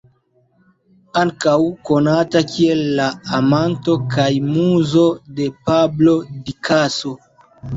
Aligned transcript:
Ankaŭ 1.19 1.53
konata 1.89 2.41
kiel 2.53 2.81
la 3.01 3.11
amanto 3.41 3.99
kaj 4.17 4.27
muzo 4.49 5.07
de 5.41 5.51
Pablo 5.69 6.17
Picasso. 6.49 7.17